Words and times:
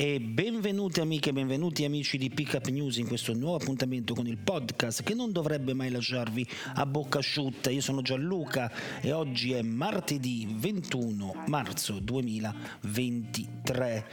E 0.00 0.20
benvenuti 0.20 1.00
amiche 1.00 1.32
benvenuti 1.32 1.84
amici 1.84 2.18
di 2.18 2.30
Pickup 2.30 2.68
News 2.68 2.98
in 2.98 3.08
questo 3.08 3.34
nuovo 3.34 3.56
appuntamento 3.56 4.14
con 4.14 4.28
il 4.28 4.38
podcast 4.38 5.02
che 5.02 5.12
non 5.12 5.32
dovrebbe 5.32 5.74
mai 5.74 5.90
lasciarvi 5.90 6.46
a 6.74 6.86
bocca 6.86 7.18
asciutta. 7.18 7.68
Io 7.70 7.80
sono 7.80 8.00
Gianluca 8.00 8.70
e 9.00 9.10
oggi 9.10 9.54
è 9.54 9.62
martedì 9.62 10.46
21 10.56 11.42
marzo 11.48 11.98
2023 11.98 14.06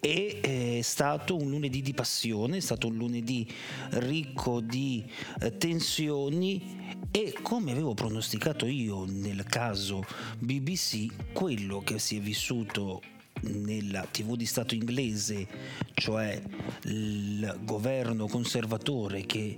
e 0.00 0.40
è 0.40 0.80
stato 0.80 1.36
un 1.36 1.50
lunedì 1.50 1.82
di 1.82 1.92
passione, 1.92 2.56
è 2.56 2.60
stato 2.60 2.86
un 2.86 2.96
lunedì 2.96 3.46
ricco 3.90 4.60
di 4.60 5.04
eh, 5.42 5.54
tensioni 5.58 6.94
e 7.10 7.34
come 7.42 7.72
avevo 7.72 7.92
pronosticato 7.92 8.64
io 8.64 9.04
nel 9.04 9.44
caso 9.44 10.02
BBC, 10.38 11.32
quello 11.34 11.80
che 11.80 11.98
si 11.98 12.16
è 12.16 12.20
vissuto 12.20 13.02
nella 13.42 14.02
TV 14.10 14.36
di 14.36 14.46
Stato 14.46 14.74
inglese, 14.74 15.46
cioè 15.94 16.40
il 16.84 17.58
governo 17.62 18.26
conservatore 18.26 19.26
che 19.26 19.56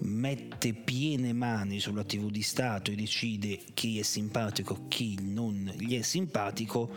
mette 0.00 0.74
piene 0.74 1.32
mani 1.32 1.80
sulla 1.80 2.04
TV 2.04 2.30
di 2.30 2.42
Stato 2.42 2.90
e 2.90 2.94
decide 2.94 3.58
chi 3.74 3.98
è 3.98 4.02
simpatico 4.02 4.74
e 4.74 4.88
chi 4.88 5.18
non 5.20 5.72
gli 5.76 5.98
è 5.98 6.02
simpatico, 6.02 6.90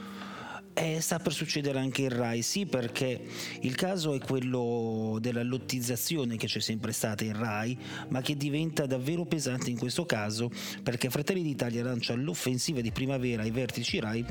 eh, 0.73 1.01
sta 1.01 1.19
per 1.19 1.33
succedere 1.33 1.79
anche 1.79 2.03
in 2.03 2.09
Rai, 2.09 2.41
sì 2.41 2.65
perché 2.65 3.21
il 3.61 3.75
caso 3.75 4.13
è 4.13 4.19
quello 4.19 5.17
della 5.19 5.43
lottizzazione 5.43 6.37
che 6.37 6.47
c'è 6.47 6.59
sempre 6.59 6.91
stata 6.91 7.23
in 7.23 7.37
Rai, 7.37 7.77
ma 8.09 8.21
che 8.21 8.35
diventa 8.35 8.85
davvero 8.85 9.25
pesante 9.25 9.69
in 9.69 9.77
questo 9.77 10.05
caso 10.05 10.49
perché 10.83 11.09
Fratelli 11.09 11.43
d'Italia 11.43 11.83
lancia 11.83 12.13
l'offensiva 12.15 12.81
di 12.81 12.91
primavera 12.91 13.43
ai 13.43 13.51
vertici 13.51 13.99
Rai 13.99 14.25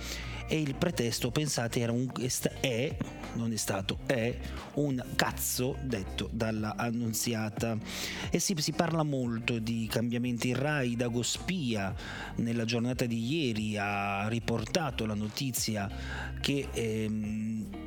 e 0.52 0.60
il 0.60 0.74
pretesto, 0.74 1.30
pensate, 1.30 1.78
era 1.78 1.92
un, 1.92 2.10
è, 2.58 2.96
non 3.34 3.52
è 3.52 3.56
stato, 3.56 3.98
è 4.06 4.36
un 4.74 5.00
cazzo 5.14 5.76
detto 5.80 6.28
dalla 6.32 6.74
annunziata. 6.74 7.78
E 8.30 8.40
sì, 8.40 8.56
si 8.58 8.72
parla 8.72 9.04
molto 9.04 9.60
di 9.60 9.86
cambiamenti 9.88 10.48
in 10.48 10.58
Rai, 10.58 10.96
Dago 10.96 11.22
Spia 11.22 11.94
nella 12.36 12.64
giornata 12.64 13.06
di 13.06 13.24
ieri 13.32 13.76
ha 13.76 14.26
riportato 14.26 15.06
la 15.06 15.14
notizia 15.14 15.88
che... 16.40 16.68
Ehm, 16.72 17.79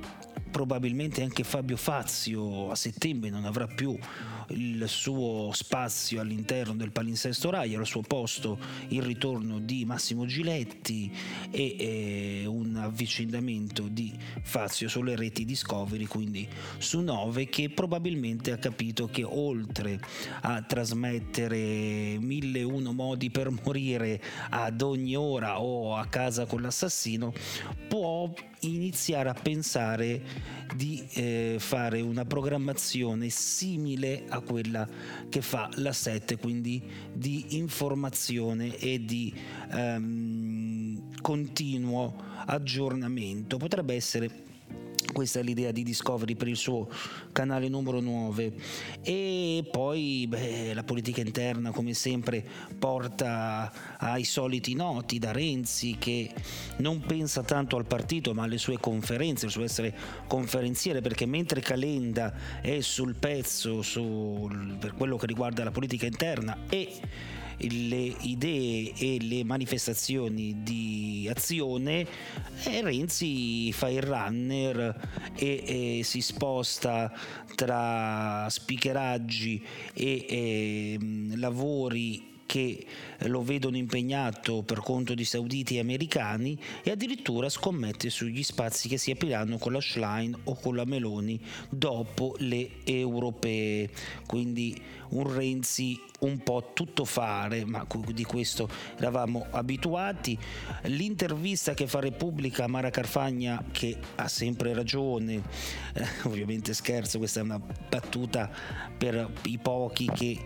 probabilmente 0.53 1.23
anche 1.23 1.43
Fabio 1.43 1.77
Fazio 1.77 2.69
a 2.69 2.75
settembre 2.75 3.31
non 3.31 3.43
avrà 3.43 3.65
più 3.65 3.97
il 4.49 4.83
suo 4.87 5.49
spazio 5.51 6.21
all'interno 6.21 6.75
del 6.75 6.91
palinsesto 6.91 7.49
Rai, 7.49 7.73
al 7.73 7.87
suo 7.87 8.01
posto 8.01 8.59
il 8.89 9.01
ritorno 9.01 9.57
di 9.59 9.83
Massimo 9.83 10.27
Giletti 10.27 11.11
e 11.49 11.75
eh, 11.79 12.45
un 12.45 12.75
avvicendamento 12.75 13.87
di 13.87 14.13
Fazio 14.43 14.87
sulle 14.87 15.15
reti 15.15 15.43
Discovery, 15.43 16.05
quindi 16.05 16.47
su 16.77 16.99
9, 16.99 17.49
che 17.49 17.71
probabilmente 17.71 18.51
ha 18.51 18.57
capito 18.57 19.07
che 19.07 19.23
oltre 19.23 19.99
a 20.41 20.61
trasmettere 20.61 22.19
mille 22.19 22.59
e 22.59 22.63
uno 22.63 22.93
modi 22.93 23.31
per 23.31 23.49
morire 23.49 24.21
ad 24.51 24.83
ogni 24.83 25.15
ora 25.15 25.59
o 25.59 25.95
a 25.95 26.05
casa 26.05 26.45
con 26.45 26.61
l'assassino, 26.61 27.33
può 27.87 28.31
iniziare 28.63 29.29
a 29.29 29.33
pensare 29.33 30.21
di 30.75 31.05
eh, 31.13 31.55
fare 31.59 32.01
una 32.01 32.25
programmazione 32.25 33.29
simile 33.29 34.23
a 34.27 34.39
quella 34.39 34.87
che 35.29 35.41
fa 35.41 35.69
la 35.75 35.93
7, 35.93 36.37
quindi 36.37 36.81
di 37.13 37.57
informazione 37.57 38.77
e 38.77 39.03
di 39.03 39.33
ehm, 39.71 41.21
continuo 41.21 42.15
aggiornamento. 42.45 43.57
Potrebbe 43.57 43.95
essere 43.95 44.51
questa 45.11 45.39
è 45.39 45.43
l'idea 45.43 45.71
di 45.71 45.83
Discovery 45.83 46.35
per 46.35 46.47
il 46.47 46.55
suo 46.55 46.89
canale 47.31 47.67
numero 47.69 47.99
9 47.99 48.53
e 49.01 49.67
poi 49.71 50.25
beh, 50.27 50.73
la 50.73 50.83
politica 50.83 51.21
interna 51.21 51.71
come 51.71 51.93
sempre 51.93 52.45
porta 52.77 53.71
ai 53.97 54.23
soliti 54.23 54.73
noti 54.73 55.19
da 55.19 55.31
Renzi 55.31 55.97
che 55.97 56.31
non 56.77 57.01
pensa 57.01 57.43
tanto 57.43 57.77
al 57.77 57.85
partito 57.85 58.33
ma 58.33 58.43
alle 58.43 58.57
sue 58.57 58.79
conferenze, 58.79 59.45
al 59.45 59.51
suo 59.51 59.63
essere 59.63 59.95
conferenziere 60.27 61.01
perché 61.01 61.25
mentre 61.25 61.61
Calenda 61.61 62.61
è 62.61 62.81
sul 62.81 63.15
pezzo 63.15 63.81
sul, 63.81 64.77
per 64.79 64.93
quello 64.93 65.17
che 65.17 65.25
riguarda 65.25 65.63
la 65.63 65.71
politica 65.71 66.05
interna 66.05 66.57
e 66.69 66.99
le 67.57 68.15
idee 68.21 68.93
e 68.97 69.17
le 69.21 69.43
manifestazioni 69.43 70.63
di 70.63 71.29
azione, 71.33 72.07
e 72.63 72.81
Renzi 72.81 73.71
fa 73.71 73.89
il 73.89 74.01
runner 74.01 75.31
e, 75.35 75.99
e 75.99 76.03
si 76.03 76.21
sposta 76.21 77.11
tra 77.55 78.47
speakeraggi 78.49 79.63
e, 79.93 80.25
e 80.27 80.97
lavori 81.35 82.31
che 82.53 82.85
lo 83.21 83.41
vedono 83.41 83.77
impegnato 83.77 84.61
per 84.61 84.81
conto 84.81 85.15
di 85.15 85.25
sauditi 85.25 85.77
e 85.77 85.79
americani 85.79 86.55
e 86.83 86.91
addirittura 86.91 87.49
scommette 87.49 88.11
sugli 88.11 88.43
spazi 88.43 88.87
che 88.87 88.99
si 88.99 89.09
apriranno 89.09 89.57
con 89.57 89.71
la 89.71 89.81
Schlein 89.81 90.37
o 90.43 90.53
con 90.53 90.75
la 90.75 90.85
Meloni 90.85 91.39
dopo 91.69 92.35
le 92.37 92.83
europee. 92.83 93.89
Quindi 94.27 94.79
un 95.09 95.33
Renzi 95.33 95.99
un 96.25 96.39
po' 96.39 96.71
tutto 96.73 97.05
fare, 97.05 97.65
ma 97.65 97.85
di 98.07 98.23
questo 98.23 98.69
eravamo 98.97 99.45
abituati. 99.51 100.37
L'intervista 100.83 101.73
che 101.73 101.87
fa 101.87 101.99
Repubblica 101.99 102.63
a 102.63 102.67
Mara 102.67 102.89
Carfagna, 102.89 103.63
che 103.71 103.97
ha 104.15 104.27
sempre 104.27 104.73
ragione, 104.73 105.41
eh, 105.93 106.05
ovviamente 106.23 106.73
scherzo, 106.73 107.17
questa 107.17 107.39
è 107.39 107.43
una 107.43 107.59
battuta 107.59 108.49
per 108.97 109.31
i 109.43 109.57
pochi 109.57 110.09
che 110.13 110.39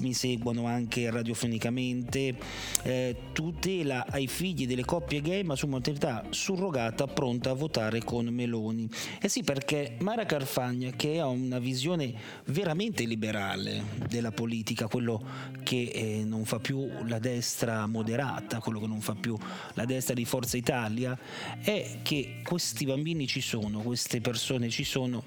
mi 0.00 0.12
seguono 0.12 0.66
anche 0.66 1.10
radiofonicamente, 1.10 2.36
eh, 2.82 3.16
tutela 3.32 4.06
ai 4.08 4.26
figli 4.26 4.66
delle 4.66 4.84
coppie 4.84 5.20
gay 5.20 5.42
ma 5.42 5.54
su 5.54 5.66
maternità 5.66 6.24
surrogata 6.30 7.06
pronta 7.06 7.50
a 7.50 7.54
votare 7.54 8.02
con 8.02 8.26
Meloni. 8.26 8.88
Eh 9.20 9.28
sì, 9.28 9.42
perché 9.42 9.96
Mara 10.00 10.26
Carfagna, 10.26 10.90
che 10.90 11.20
ha 11.20 11.26
una 11.26 11.58
visione 11.58 12.12
veramente 12.46 13.04
liberale 13.04 13.84
della 14.08 14.32
politica, 14.32 14.88
quello 14.88 15.17
che 15.62 15.90
eh, 15.92 16.24
non 16.24 16.44
fa 16.44 16.58
più 16.58 16.88
la 17.06 17.18
destra 17.18 17.86
moderata, 17.86 18.58
quello 18.58 18.80
che 18.80 18.86
non 18.86 19.00
fa 19.00 19.14
più 19.14 19.36
la 19.74 19.84
destra 19.84 20.14
di 20.14 20.24
Forza 20.24 20.56
Italia, 20.56 21.18
è 21.60 21.98
che 22.02 22.40
questi 22.44 22.84
bambini 22.84 23.26
ci 23.26 23.40
sono, 23.40 23.80
queste 23.80 24.20
persone 24.20 24.68
ci 24.70 24.84
sono, 24.84 25.24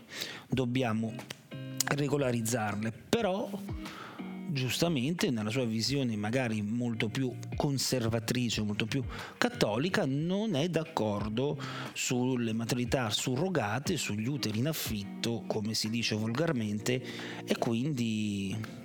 dobbiamo 0.47 1.13
regolarizzarle, 1.87 2.91
però 3.09 3.49
giustamente 4.51 5.29
nella 5.31 5.49
sua 5.49 5.63
visione 5.63 6.15
magari 6.17 6.61
molto 6.61 7.07
più 7.07 7.33
conservatrice, 7.55 8.61
molto 8.61 8.85
più 8.85 9.03
cattolica, 9.37 10.05
non 10.05 10.55
è 10.55 10.67
d'accordo 10.67 11.57
sulle 11.93 12.53
maternità 12.53 13.09
surrogate, 13.09 13.97
sugli 13.97 14.27
uteri 14.27 14.59
in 14.59 14.67
affitto, 14.67 15.43
come 15.47 15.73
si 15.73 15.89
dice 15.89 16.15
volgarmente, 16.15 17.01
e 17.45 17.57
quindi 17.57 18.79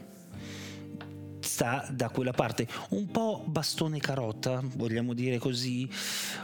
sta 1.56 1.86
da 1.90 2.10
quella 2.10 2.32
parte, 2.32 2.68
un 2.90 3.10
po' 3.10 3.42
bastone 3.46 3.98
carota, 3.98 4.62
vogliamo 4.74 5.14
dire 5.14 5.38
così, 5.38 5.88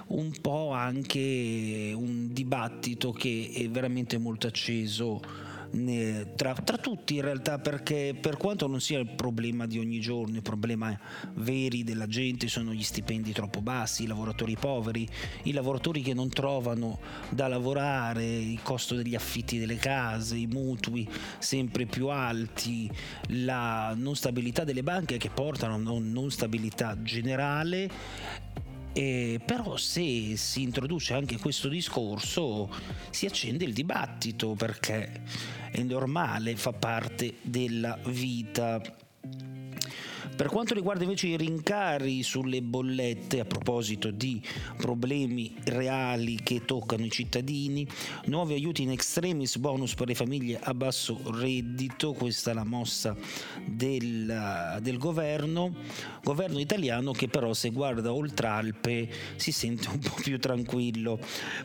un 0.06 0.32
po' 0.41 0.70
anche 0.70 1.93
un 1.94 2.32
dibattito 2.32 3.12
che 3.12 3.50
è 3.55 3.69
veramente 3.69 4.17
molto 4.17 4.47
acceso 4.47 5.20
tra, 6.36 6.52
tra, 6.52 6.76
tutti 6.76 7.14
in 7.14 7.22
realtà 7.22 7.58
perché 7.58 8.14
per 8.19 8.36
quanto 8.36 8.66
non 8.66 8.80
sia 8.80 8.98
il 8.98 9.08
problema 9.08 9.66
di 9.66 9.78
ogni 9.78 10.00
giorno, 10.00 10.36
i 10.36 10.42
problemi 10.42 10.96
veri 11.34 11.82
della 11.82 12.06
gente 12.06 12.48
sono 12.48 12.72
gli 12.74 12.82
stipendi 12.82 13.32
troppo 13.32 13.62
bassi, 13.62 14.02
i 14.02 14.06
lavoratori 14.06 14.56
poveri, 14.58 15.08
i 15.44 15.52
lavoratori 15.52 16.02
che 16.02 16.12
non 16.12 16.28
trovano 16.28 17.00
da 17.30 17.48
lavorare, 17.48 18.24
il 18.24 18.60
costo 18.62 18.94
degli 18.94 19.14
affitti 19.14 19.58
delle 19.58 19.76
case, 19.76 20.36
i 20.36 20.46
mutui 20.46 21.08
sempre 21.38 21.86
più 21.86 22.08
alti, 22.08 22.90
la 23.28 23.94
non 23.96 24.14
stabilità 24.14 24.64
delle 24.64 24.82
banche 24.82 25.16
che 25.16 25.30
portano 25.30 25.75
a 25.75 25.78
non, 25.78 26.12
non 26.12 26.30
stabilità 26.30 27.00
generale 27.02 27.90
eh, 28.92 29.40
però 29.44 29.76
se 29.76 30.36
si 30.36 30.62
introduce 30.62 31.14
anche 31.14 31.38
questo 31.38 31.68
discorso 31.68 32.68
si 33.10 33.26
accende 33.26 33.64
il 33.64 33.72
dibattito 33.72 34.54
perché 34.54 35.22
è 35.70 35.82
normale, 35.82 36.56
fa 36.56 36.72
parte 36.72 37.34
della 37.42 37.98
vita 38.04 38.80
per 40.34 40.49
quanto 40.49 40.75
riguarda 40.75 41.05
invece 41.05 41.29
i 41.29 41.37
rincari 41.37 42.23
sulle 42.23 42.62
bollette, 42.62 43.40
a 43.40 43.44
proposito 43.44 44.11
di 44.11 44.40
problemi 44.76 45.55
reali 45.64 46.37
che 46.43 46.64
toccano 46.64 47.05
i 47.05 47.11
cittadini, 47.11 47.87
nuovi 48.26 48.55
aiuti 48.55 48.82
in 48.82 48.90
extremis 48.90 49.56
bonus 49.58 49.94
per 49.94 50.08
le 50.08 50.14
famiglie 50.14 50.58
a 50.61 50.75
basso 50.75 51.20
reddito, 51.25 52.12
questa 52.12 52.50
è 52.50 52.55
la 52.55 52.64
mossa 52.64 53.17
del, 53.64 54.79
del 54.81 54.99
governo, 54.99 55.75
governo 56.23 56.58
italiano 56.58 57.12
che 57.12 57.28
però 57.28 57.52
se 57.52 57.70
guarda 57.70 58.12
oltre 58.12 58.46
Alpe 58.46 59.08
si 59.37 59.52
sente 59.52 59.88
un 59.88 59.99
po' 59.99 60.14
più 60.23 60.38
tranquillo 60.38 61.19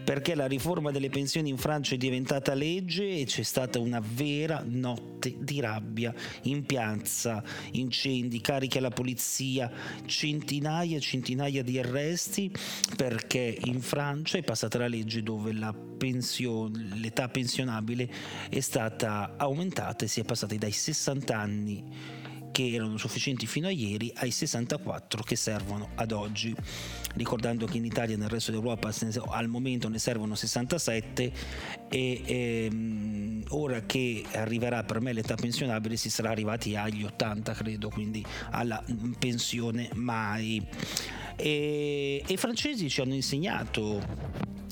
perché 0.04 0.36
la 0.36 0.46
riforma 0.46 0.92
delle 0.92 1.10
pensioni 1.10 1.50
in 1.50 1.58
Francia 1.58 1.96
è 1.96 1.98
diventata 1.98 2.54
legge 2.54 3.20
e 3.20 3.25
c'è 3.25 3.44
stata 3.44 3.80
una 3.80 4.02
vera 4.02 4.63
notte 4.66 5.17
di 5.38 5.59
rabbia 5.59 6.13
in 6.44 6.65
piazza, 6.65 7.44
incendi, 7.71 8.41
cariche 8.41 8.77
alla 8.77 8.89
polizia, 8.89 9.71
centinaia 10.06 10.97
e 10.97 11.00
centinaia 11.00 11.63
di 11.63 11.79
arresti 11.79 12.51
perché 12.95 13.57
in 13.65 13.81
Francia 13.81 14.38
è 14.38 14.44
passata 14.44 14.77
la 14.77 14.88
legge 14.88 15.24
dove 15.24 15.53
la 15.53 15.74
pensione, 15.74 16.95
l'età 16.95 17.27
pensionabile 17.27 18.09
è 18.50 18.59
stata 18.59 19.33
aumentata 19.38 20.06
e 20.06 20.07
si 20.07 20.19
è 20.19 20.24
passati 20.24 20.57
dai 20.57 20.71
60 20.71 21.38
anni 21.38 21.83
che 22.52 22.72
erano 22.72 22.98
sufficienti 22.98 23.46
fino 23.46 23.68
a 23.68 23.72
ieri 23.72 24.12
ai 24.18 24.32
64 24.32 25.24
che 25.24 25.36
servono 25.36 25.90
ad 25.96 26.12
oggi. 26.12 26.56
Ricordando 27.16 27.66
che 27.66 27.78
in 27.78 27.86
Italia 27.86 28.16
e 28.16 28.18
nel 28.18 28.30
resto 28.30 28.52
d'Europa 28.52 28.92
al 29.30 29.48
momento 29.48 29.90
ne 29.90 30.00
servono 30.00 30.36
67 30.36 31.32
e 31.90 32.22
ehm, 32.26 33.44
ora 33.50 33.82
che 33.82 34.24
arriverà 34.34 34.84
per 34.84 35.02
me 35.02 35.14
l'età 35.14 35.36
pensionabile 35.36 35.96
si 35.96 36.10
sarà 36.10 36.30
arrivati 36.30 36.76
agli 36.76 37.04
80 37.04 37.54
credo, 37.54 37.90
quindi 37.90 38.24
alla 38.52 38.84
pensione 39.18 39.90
mai. 39.94 40.66
E, 41.38 42.24
e 42.25 42.34
i 42.34 42.38
francesi 42.38 42.89
ci 42.89 43.01
hanno 43.01 43.13
insegnato 43.13 44.01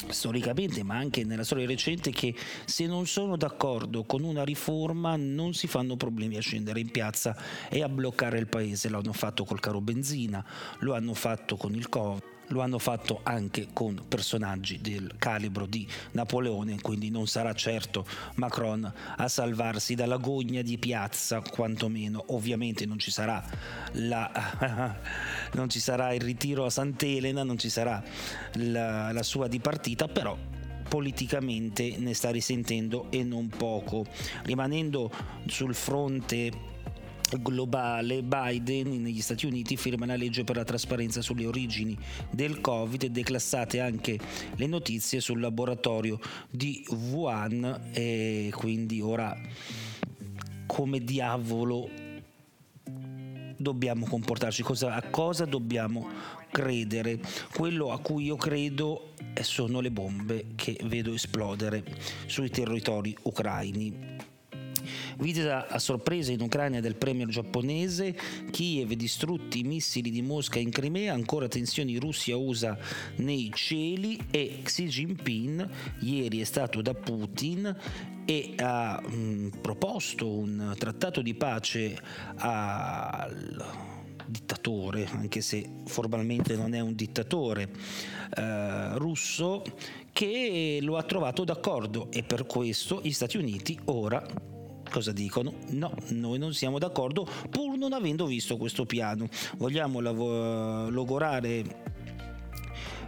storicamente 0.08 0.84
ma 0.84 0.96
anche 0.96 1.24
nella 1.24 1.44
storia 1.44 1.66
recente 1.66 2.12
che 2.12 2.36
se 2.66 2.86
non 2.86 3.08
sono 3.08 3.38
d'accordo 3.38 4.04
con 4.04 4.24
una 4.24 4.44
riforma 4.44 5.16
non 5.16 5.54
si 5.54 5.68
fanno 5.68 5.96
problemi 5.96 6.38
a 6.38 6.42
scendere 6.42 6.80
in 6.80 6.92
piazza 6.92 7.36
e 7.70 7.82
a 7.82 7.90
bloccare 7.90 8.38
il 8.38 8.48
paese, 8.48 8.90
lo 8.90 9.00
hanno 9.00 9.14
fatto 9.14 9.46
col 9.46 9.60
caro 9.60 9.82
benzina, 9.82 10.44
lo 10.80 10.94
hanno 10.94 11.14
fatto 11.14 11.56
con 11.58 11.74
il 11.74 11.90
Covid 11.90 12.34
lo 12.48 12.62
hanno 12.62 12.80
fatto 12.80 13.22
anche 13.24 13.68
con 13.74 14.02
personaggi 14.08 14.80
del 14.82 15.16
calibro 15.18 15.66
di 15.66 15.88
Napoleone, 16.12 16.80
quindi 16.82 17.10
non 17.10 17.28
sarà 17.28 17.54
certo 17.54 18.06
Macron 18.36 18.92
a 19.18 19.28
salvarsi 19.28 19.96
dalla 19.96 20.18
gogna 20.18 20.62
di 20.62 20.78
piazza, 20.78 21.42
quantomeno. 21.42 22.24
Ovviamente 22.28 22.86
non 22.86 23.00
ci 23.00 23.12
sarà, 23.12 23.44
la, 23.94 24.98
non 25.54 25.70
ci 25.70 25.80
sarà 25.80 26.14
il 26.14 26.22
ritiro 26.22 26.66
a 26.66 26.70
Sant'Elena, 26.70 27.44
non 27.44 27.58
ci 27.58 27.70
sarà 27.70 28.04
la, 28.54 29.12
la 29.12 29.24
sua 29.24 29.48
dipartita, 29.48 30.08
però 30.08 30.38
politicamente 30.88 31.96
ne 31.98 32.14
sta 32.14 32.30
risentendo 32.30 33.08
e 33.10 33.24
non 33.24 33.50
poco, 33.50 34.06
rimanendo 34.44 35.12
sul 35.48 35.74
fronte 35.74 36.74
globale, 37.42 38.24
Biden 38.24 39.02
negli 39.02 39.22
Stati 39.22 39.46
Uniti 39.46 39.78
firma 39.78 40.06
la 40.06 40.16
legge 40.16 40.44
per 40.44 40.56
la 40.56 40.64
trasparenza 40.64 41.22
sulle 41.22 41.46
origini 41.46 41.98
del 42.30 42.62
Covid 42.62 43.04
e 43.04 43.10
declassate 43.10 43.80
anche 43.80 44.20
le 44.56 44.68
notizie 44.68 45.20
sul 45.20 45.40
laboratorio 45.40 46.20
di 46.50 46.86
Wuhan. 46.90 47.90
E 47.94 48.52
quindi 48.56 49.02
ora 49.02 49.36
come 50.66 51.00
diavolo 51.04 51.90
dobbiamo 53.58 54.06
comportarci, 54.06 54.64
cosa, 54.64 54.96
a 54.96 55.02
cosa 55.10 55.46
dobbiamo 55.46 56.08
credere. 56.52 57.20
Quello 57.54 57.92
a 57.92 58.00
cui 58.00 58.26
io 58.26 58.36
credo 58.36 59.14
sono 59.42 59.80
le 59.80 59.92
bombe 59.92 60.48
che 60.56 60.78
vedo 60.86 61.14
esplodere 61.14 61.84
sui 62.28 62.50
territori 62.50 63.16
ucraini 63.24 64.34
Visita 65.18 65.68
a 65.68 65.80
sorpresa 65.80 66.32
in 66.32 66.42
Ucraina 66.42 66.80
del 66.80 66.96
premier 66.96 67.28
giapponese, 67.28 68.16
Kiev 68.52 68.94
distrutti 68.94 69.60
i 69.60 69.64
missili 69.64 70.10
di 70.10 70.22
Mosca 70.22 70.60
in 70.60 70.70
Crimea, 70.70 71.14
ancora 71.14 71.48
tensioni 71.48 71.98
Russia-USA 71.98 72.78
nei 73.18 73.52
cieli. 73.54 74.20
E 74.32 74.60
Xi 74.64 74.88
Jinping 74.88 75.70
ieri 76.00 76.42
è 76.42 76.44
stato 76.44 76.82
da 76.82 76.94
Putin 76.94 77.76
e 78.26 78.54
ha 78.58 79.02
mh, 79.02 79.16
mm, 79.16 79.48
proposto 79.62 80.28
un 80.28 80.74
trattato 80.78 81.22
di 81.22 81.34
pace 81.36 81.98
al 82.38 83.94
dittatore, 84.26 85.08
anche 85.12 85.42
se 85.42 85.70
formalmente 85.86 86.56
non 86.56 86.74
è 86.74 86.80
un 86.80 86.96
dittatore 86.96 87.70
eh, 88.36 88.98
russo, 88.98 89.64
che 90.12 90.80
lo 90.82 90.98
ha 90.98 91.04
trovato 91.04 91.44
d'accordo. 91.44 92.12
E 92.12 92.24
per 92.24 92.46
questo 92.46 93.02
gli 93.04 93.12
Stati 93.12 93.38
Uniti 93.38 93.80
ora 93.86 94.26
cosa 94.96 95.12
dicono? 95.12 95.56
No, 95.72 95.94
noi 96.12 96.40
non 96.40 96.54
siamo 96.54 96.80
d'accordo 96.80 97.28
pur 97.50 97.78
non 97.78 97.92
avendo 97.92 98.26
visto 98.26 98.56
questo 98.56 98.86
piano. 98.86 99.28
Vogliamo 99.58 100.00
lav- 100.00 100.90
logorare 100.90 101.84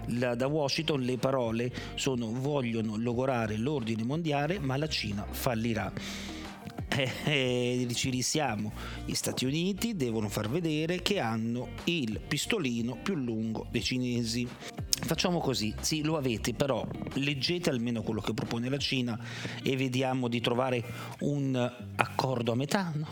da 0.06 0.48
Washington 0.48 1.02
le 1.02 1.18
parole 1.18 1.72
sono 1.96 2.32
vogliono 2.32 2.96
logorare 2.98 3.58
l'ordine 3.58 4.04
mondiale 4.04 4.60
ma 4.60 4.76
la 4.76 4.90
Cina 4.90 5.26
fallirà. 5.30 5.90
Eh, 6.90 7.12
eh, 7.24 7.88
ci 7.94 8.10
risiamo. 8.10 8.74
Gli 9.06 9.14
Stati 9.14 9.46
Uniti 9.46 9.96
devono 9.96 10.28
far 10.28 10.50
vedere 10.50 11.02
che 11.02 11.20
hanno 11.20 11.70
il 11.86 12.20
pistolino 12.20 12.98
più 13.02 13.16
lungo 13.16 13.68
dei 13.72 13.84
cinesi. 13.84 14.46
Facciamo 15.08 15.40
così, 15.40 15.74
sì, 15.80 16.04
lo 16.04 16.18
avete, 16.18 16.54
però 16.54 16.86
leggete 17.14 17.70
almeno 17.70 18.02
quello 18.02 18.20
che 18.20 18.34
propone 18.34 18.68
la 18.68 18.78
Cina 18.78 19.18
e 19.64 19.78
vediamo 19.78 20.28
di 20.28 20.42
trovare 20.42 20.84
un 21.22 21.56
accordo 21.96 22.52
a 22.52 22.56
metà. 22.56 22.92
No? 22.94 23.08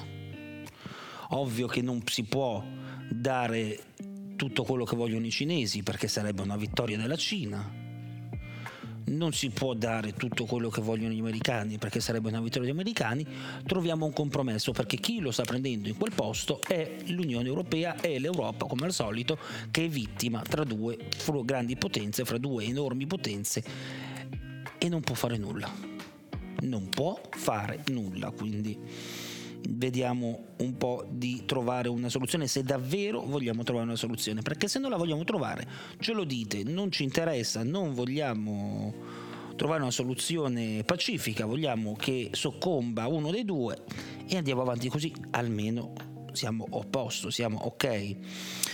Ovvio 1.30 1.68
che 1.68 1.82
non 1.82 2.02
si 2.06 2.24
può 2.24 2.62
dare 3.10 3.80
tutto 4.36 4.64
quello 4.64 4.84
che 4.84 4.98
vogliono 4.98 5.26
i 5.26 5.32
cinesi 5.32 5.84
perché 5.84 6.10
sarebbe 6.10 6.42
una 6.42 6.58
vittoria 6.58 6.98
della 6.98 7.16
Cina 7.16 7.85
non 9.06 9.34
si 9.34 9.50
può 9.50 9.74
dare 9.74 10.14
tutto 10.14 10.46
quello 10.46 10.70
che 10.70 10.82
vogliono 10.82 11.14
gli 11.14 11.20
americani 11.20 11.78
perché 11.78 12.00
sarebbe 12.00 12.30
una 12.30 12.42
vittoria 12.42 12.68
degli 12.68 12.80
americani, 12.80 13.26
troviamo 13.66 14.06
un 14.06 14.14
compromesso 14.14 14.72
perché 14.72 14.98
chi 14.98 15.20
lo 15.20 15.32
sta 15.32 15.44
prendendo 15.44 15.88
in 15.90 15.98
quel 15.98 16.14
posto 16.14 16.62
è 16.62 16.98
l'Unione 17.08 17.48
Europea 17.48 18.00
e 18.02 18.20
l'Europa 18.20 18.66
come 18.66 18.86
al 18.86 18.94
solito 18.94 19.38
che 19.72 19.86
è 19.86 19.90
vittima 19.90 20.42
tra 20.42 20.64
due 20.64 20.98
grandi 21.44 21.76
potenze, 21.76 22.26
fra 22.26 22.38
due 22.38 22.64
enormi 22.64 23.06
potenze. 23.06 23.64
E 24.78 24.90
non 24.90 25.02
può 25.02 25.16
fare 25.16 25.38
nulla. 25.38 25.72
Non 26.62 26.90
può 26.90 27.20
fare 27.32 27.84
nulla, 27.88 28.32
quindi 28.32 28.78
vediamo 29.70 30.46
un 30.58 30.78
po' 30.78 31.06
di 31.10 31.44
trovare 31.46 31.90
una 31.90 32.10
soluzione 32.10 32.48
se 32.48 32.64
davvero 32.64 33.22
vogliamo 33.22 33.64
trovare 33.64 33.86
una 33.86 33.96
soluzione 33.96 34.42
perché 34.42 34.68
se 34.68 34.80
non 34.80 34.90
la 34.90 34.98
vogliamo 34.98 35.24
trovare 35.24 35.68
ce 36.00 36.14
lo 36.14 36.24
dite 36.24 36.64
non 36.64 36.92
ci 36.92 37.04
interessa 37.04 37.64
non 37.64 37.94
vogliamo 37.94 38.94
trovare 39.56 39.82
una 39.82 39.92
soluzione 39.92 40.84
pacifica 40.84 41.46
vogliamo 41.46 41.96
che 41.96 42.30
soccomba 42.34 43.08
uno 43.08 43.32
dei 43.32 43.46
due 43.46 43.84
e 44.28 44.38
andiamo 44.38 44.62
avanti 44.62 44.90
così 44.90 45.14
almeno 45.32 45.94
siamo 46.36 46.68
a 46.70 46.84
posto, 46.84 47.30
siamo 47.30 47.60
ok. 47.60 48.16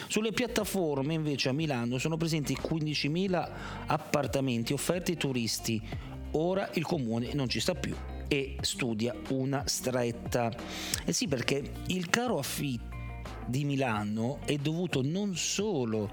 Sulle 0.07 0.31
piattaforme 0.31 1.13
invece 1.13 1.49
a 1.49 1.53
Milano 1.53 1.99
sono 1.99 2.17
presenti 2.17 2.57
15.000 2.59 3.49
appartamenti 3.85 4.73
offerti 4.73 5.11
ai 5.11 5.17
turisti. 5.17 5.79
Ora 6.31 6.69
il 6.73 6.83
comune 6.83 7.33
non 7.33 7.47
ci 7.47 7.59
sta 7.59 7.75
più 7.75 7.95
e 8.31 8.55
studia 8.61 9.13
una 9.31 9.63
stretta. 9.65 10.49
Eh 11.03 11.11
sì, 11.11 11.27
perché 11.27 11.61
il 11.87 12.09
caro 12.09 12.39
affitto 12.39 12.89
di 13.45 13.65
Milano 13.65 14.39
è 14.45 14.55
dovuto 14.55 15.01
non 15.03 15.35
solo 15.35 16.09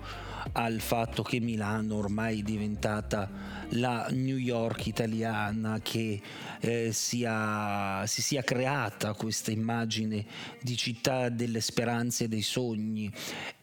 al 0.53 0.81
fatto 0.81 1.23
che 1.23 1.39
Milano 1.39 1.95
ormai 1.95 2.41
è 2.41 2.43
diventata 2.43 3.31
la 3.71 4.09
New 4.11 4.37
York 4.37 4.87
italiana, 4.87 5.79
che 5.81 6.21
eh, 6.59 6.91
sia, 6.91 8.05
si 8.07 8.21
sia 8.21 8.43
creata 8.43 9.15
questa 9.15 9.53
immagine 9.53 10.25
di 10.61 10.77
città 10.77 11.29
delle 11.29 11.61
speranze 11.61 12.25
e 12.25 12.29
dei 12.29 12.43
sogni 12.43 13.13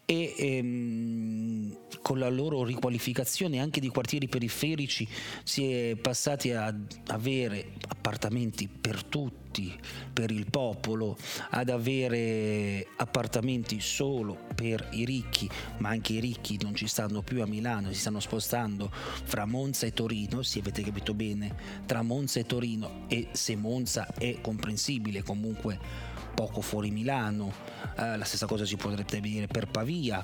e 0.06 0.34
ehm, 0.38 1.76
con 2.00 2.20
la 2.20 2.30
loro 2.30 2.62
riqualificazione 2.62 3.58
anche 3.58 3.80
di 3.80 3.88
quartieri 3.88 4.28
periferici 4.28 5.06
si 5.42 5.70
è 5.72 5.96
passati 5.96 6.52
ad 6.52 6.86
avere 7.08 7.72
appartamenti 7.88 8.68
per 8.68 9.02
tutti, 9.02 9.76
per 10.12 10.30
il 10.30 10.46
popolo, 10.48 11.16
ad 11.50 11.68
avere 11.68 12.86
appartamenti 12.96 13.80
solo 13.80 14.38
per 14.54 14.88
i 14.92 15.04
ricchi, 15.04 15.50
ma 15.78 15.88
anche 15.88 16.12
i 16.12 16.20
ricchi 16.20 16.56
non 16.62 16.76
ci 16.76 16.86
stanno 16.86 17.22
più 17.22 17.42
a 17.42 17.46
Milano, 17.46 17.92
si 17.92 17.98
stanno 17.98 18.20
spostando 18.20 18.88
fra 18.92 19.44
Monza 19.44 19.86
e 19.86 19.92
Torino, 19.92 20.42
se 20.42 20.60
avete 20.60 20.82
capito 20.82 21.12
bene, 21.12 21.82
tra 21.84 22.02
Monza 22.02 22.38
e 22.38 22.46
Torino 22.46 23.06
e 23.08 23.28
se 23.32 23.56
Monza 23.56 24.06
è 24.16 24.40
comprensibile 24.40 25.24
comunque 25.24 26.14
poco 26.36 26.60
fuori 26.60 26.90
Milano, 26.90 27.50
eh, 27.96 28.18
la 28.18 28.24
stessa 28.24 28.46
cosa 28.46 28.66
si 28.66 28.76
potrebbe 28.76 29.26
dire 29.26 29.46
per 29.46 29.68
Pavia. 29.68 30.22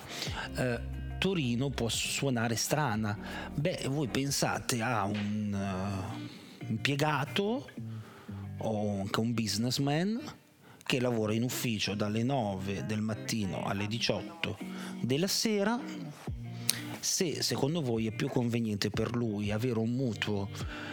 Eh, 0.54 1.00
Torino 1.19 1.71
può 1.71 1.88
suonare 1.88 2.54
strana. 2.54 3.16
Beh, 3.54 3.87
voi 3.88 4.09
pensate 4.09 4.83
a 4.83 5.04
un 5.04 5.54
uh, 5.54 6.66
impiegato 6.69 7.69
o 8.59 9.00
anche 9.00 9.21
un 9.21 9.33
businessman 9.33 10.21
che 10.85 11.00
lavora 11.00 11.33
in 11.33 11.45
ufficio 11.45 11.95
dalle 11.95 12.25
9 12.25 12.87
del 12.87 13.00
mattino 13.00 13.64
alle 13.64 13.87
18 13.87 14.59
della 15.00 15.28
sera 15.28 15.81
se 17.02 17.42
secondo 17.42 17.82
voi 17.82 18.06
è 18.06 18.12
più 18.12 18.28
conveniente 18.28 18.88
per 18.88 19.16
lui 19.16 19.50
avere 19.50 19.80
un 19.80 19.90
mutuo 19.90 20.49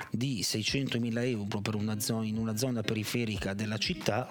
di 0.09 0.41
600.000 0.41 1.23
euro 1.27 1.61
per 1.61 1.75
una 1.75 1.99
zona, 1.99 2.25
in 2.25 2.37
una 2.37 2.57
zona 2.57 2.81
periferica 2.81 3.53
della 3.53 3.77
città 3.77 4.27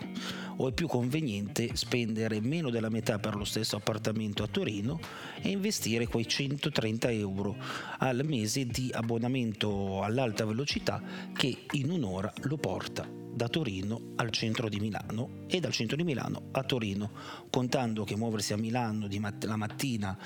o 0.56 0.68
è 0.68 0.72
più 0.72 0.88
conveniente 0.88 1.76
spendere 1.76 2.40
meno 2.40 2.70
della 2.70 2.88
metà 2.88 3.20
per 3.20 3.36
lo 3.36 3.44
stesso 3.44 3.76
appartamento 3.76 4.42
a 4.42 4.48
Torino 4.48 4.98
e 5.40 5.50
investire 5.50 6.08
quei 6.08 6.26
130 6.26 7.12
euro 7.12 7.56
al 7.98 8.22
mese 8.24 8.66
di 8.66 8.90
abbonamento 8.92 10.02
all'alta 10.02 10.44
velocità 10.44 11.00
che 11.32 11.66
in 11.72 11.90
un'ora 11.90 12.32
lo 12.42 12.56
porta 12.56 13.18
da 13.38 13.46
Torino 13.46 14.14
al 14.16 14.30
centro 14.30 14.68
di 14.68 14.80
Milano 14.80 15.44
e 15.46 15.60
dal 15.60 15.70
centro 15.70 15.96
di 15.96 16.02
Milano 16.02 16.48
a 16.50 16.64
Torino, 16.64 17.12
contando 17.50 18.02
che 18.02 18.16
muoversi 18.16 18.52
a 18.52 18.56
Milano 18.56 19.06
la 19.42 19.56
mattina 19.56 20.18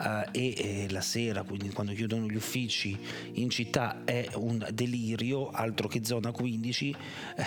eh, 0.00 0.28
e 0.32 0.54
eh, 0.56 0.90
la 0.90 1.00
sera, 1.00 1.42
quindi 1.42 1.70
quando 1.70 1.92
chiudono 1.92 2.26
gli 2.26 2.36
uffici 2.36 2.96
in 3.34 3.50
città, 3.50 4.04
è 4.04 4.28
un 4.34 4.66
delirio, 4.72 5.50
altro 5.50 5.88
che 5.88 6.04
zona 6.04 6.30
15, 6.30 6.96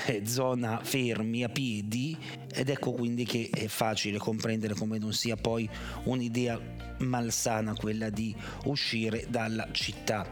eh, 0.07 0.21
zona 0.25 0.79
fermi 0.83 1.43
a 1.43 1.49
piedi, 1.49 2.17
ed 2.53 2.69
ecco 2.69 2.91
quindi 2.91 3.25
che 3.25 3.49
è 3.51 3.67
facile 3.67 4.17
comprendere 4.17 4.73
come 4.73 4.97
non 4.97 5.13
sia 5.13 5.35
poi 5.35 5.69
un'idea 6.03 6.59
malsana 6.97 7.75
quella 7.75 8.09
di 8.09 8.33
uscire 8.65 9.25
dalla 9.29 9.67
città. 9.71 10.25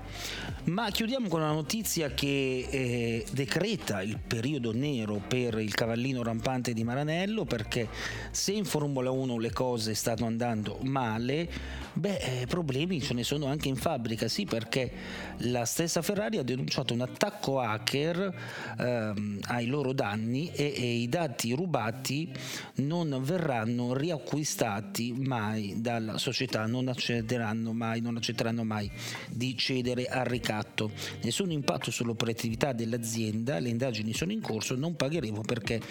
Ma 0.66 0.90
chiudiamo 0.90 1.28
con 1.28 1.42
una 1.42 1.52
notizia 1.52 2.14
che 2.14 2.68
eh, 2.70 3.26
decreta 3.32 4.02
il 4.02 4.18
periodo 4.20 4.72
nero 4.74 5.22
per 5.26 5.60
il 5.60 5.74
cavallino 5.74 6.24
rampante 6.24 6.74
di 6.74 6.84
Maranello 6.84 7.44
perché 7.46 7.88
se 8.32 8.54
in 8.54 8.66
Formula 8.66 9.12
1 9.12 9.38
le 9.38 9.52
cose 9.52 9.94
stanno 9.94 10.26
andando 10.26 10.78
male, 10.84 11.82
beh, 11.94 12.42
eh, 12.42 12.48
problemi 12.48 13.02
ce 13.02 13.14
ne 13.14 13.24
sono 13.24 13.46
anche 13.46 13.68
in 13.68 13.76
fabbrica, 13.76 14.28
sì, 14.28 14.46
perché 14.46 14.92
la 15.40 15.66
stessa 15.66 16.02
Ferrari 16.02 16.38
ha 16.38 16.44
denunciato 16.44 16.94
un 16.94 17.02
attacco 17.02 17.60
hacker 17.60 18.36
ehm, 18.80 19.40
ai 19.44 19.66
loro 19.68 19.94
danni 19.94 20.52
e, 20.52 20.74
e 20.76 20.94
i 20.96 21.10
dati 21.10 21.54
rubati 21.54 22.32
non 22.76 23.20
verranno 23.22 23.94
riacquistati 23.94 25.14
mai 25.14 25.76
dalla 25.78 26.18
società, 26.18 26.66
non 26.66 26.88
accederanno 26.88 27.74
mai, 27.74 28.02
non 28.02 28.18
accetteranno 28.18 28.64
mai 28.64 28.90
di 29.30 29.56
cedere 29.58 30.06
al 30.06 30.26
ricatto. 30.26 30.92
Nessun 31.22 31.52
impatto 31.52 31.92
sull'operatività 31.92 32.74
dell'azienda, 32.74 33.60
le 33.60 33.70
indagini 33.70 34.14
sono 34.14 34.32
in 34.32 34.42
corso 34.42 34.52
corso 34.54 34.76
non 34.76 34.96
pagheremo 34.96 35.42
perché 35.42 35.82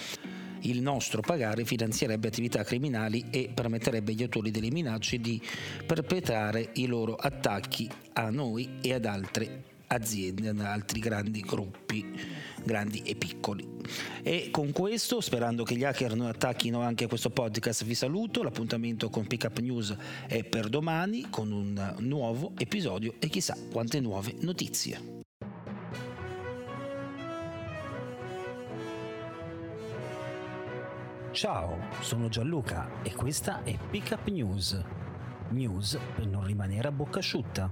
il 0.62 0.81
nostro 0.81 1.21
pagare 1.21 1.64
finanzierebbe 1.64 2.28
attività 2.28 2.64
criminali 2.64 3.26
e 3.31 3.50
permetterebbe 3.52 4.12
agli 4.12 4.23
autori 4.23 4.50
delle 4.50 4.71
minacce 4.71 5.19
di 5.19 5.40
perpetrare 5.87 6.71
i 6.75 6.87
loro 6.87 7.14
attacchi 7.14 7.88
a 8.14 8.31
noi 8.31 8.78
e 8.81 8.95
ad 8.95 9.04
altre 9.04 9.71
aziende, 9.92 10.49
ad 10.49 10.61
altri 10.61 11.00
grandi 11.00 11.40
gruppi, 11.40 12.04
grandi 12.64 13.02
e 13.04 13.14
piccoli. 13.14 13.69
E 14.23 14.49
con 14.50 14.73
questo, 14.73 15.21
sperando 15.21 15.64
che 15.64 15.76
gli 15.76 15.85
hacker 15.85 16.14
non 16.14 16.28
attacchino 16.28 16.81
anche 16.81 17.07
questo 17.07 17.31
podcast, 17.31 17.85
vi 17.85 17.95
saluto. 17.95 18.42
L'appuntamento 18.42 19.11
con 19.11 19.26
Pickup 19.26 19.59
News 19.59 19.95
è 20.26 20.45
per 20.45 20.69
domani 20.69 21.28
con 21.31 21.52
un 21.52 21.95
nuovo 21.99 22.52
episodio 22.59 23.14
e 23.19 23.28
chissà 23.28 23.57
quante 23.71 24.00
nuove 24.00 24.35
notizie. 24.40 25.22
Ciao, 31.32 31.78
sono 32.00 32.28
Gianluca 32.28 32.86
e 33.02 33.14
questa 33.14 33.62
è 33.62 33.78
Pickup 33.90 34.28
News. 34.28 34.78
News 35.48 35.98
per 36.14 36.26
non 36.26 36.44
rimanere 36.44 36.88
a 36.88 36.92
bocca 36.92 37.20
asciutta. 37.20 37.70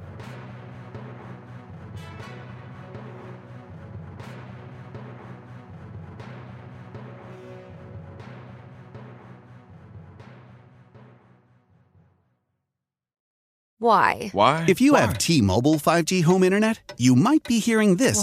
Why? 13.78 14.30
Why? 14.32 14.64
If 14.68 14.80
you 14.80 14.92
Why? 14.92 15.00
have 15.00 15.18
T 15.18 15.42
Mobile 15.42 15.76
5G 15.76 16.24
home 16.24 16.44
internet, 16.44 16.80
you 16.98 17.14
might 17.14 17.42
be 17.46 17.58
hearing 17.58 17.96
this 17.96 18.22